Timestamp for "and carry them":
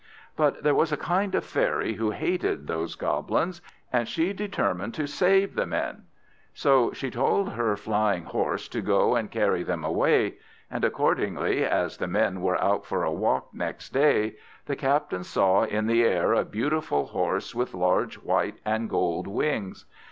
9.15-9.83